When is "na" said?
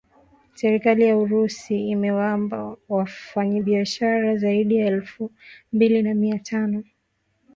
6.01-6.13